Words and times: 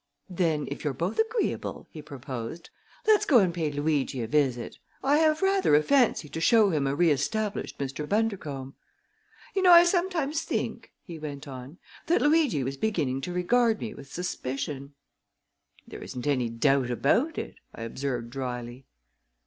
"Then, 0.31 0.67
if 0.71 0.83
you're 0.83 0.95
both 0.95 1.19
agreeable," 1.19 1.87
he 1.91 2.01
proposed, 2.01 2.71
"let 3.05 3.19
us 3.19 3.25
go 3.27 3.37
and 3.37 3.53
pay 3.53 3.71
Luigi 3.71 4.23
a 4.23 4.27
visit. 4.27 4.77
I 5.03 5.17
have 5.17 5.43
rather 5.43 5.75
a 5.75 5.83
fancy 5.83 6.27
to 6.27 6.41
show 6.41 6.71
him 6.71 6.87
a 6.87 6.95
reestablished 6.95 7.77
Mr. 7.77 8.09
Bundercombe. 8.09 8.73
You 9.55 9.61
know, 9.61 9.71
I 9.71 9.83
sometimes 9.83 10.41
think," 10.41 10.91
he 11.03 11.19
went 11.19 11.47
on, 11.47 11.77
"that 12.07 12.23
Luigi 12.23 12.63
was 12.63 12.77
beginning 12.77 13.21
to 13.21 13.31
regard 13.31 13.79
me 13.79 13.93
with 13.93 14.11
suspicion!" 14.11 14.95
"There 15.87 16.01
isn't 16.01 16.25
any 16.25 16.49
doubt 16.49 16.89
about 16.89 17.37
it," 17.37 17.57
I 17.75 17.83
observed 17.83 18.31
dryly. 18.31 18.87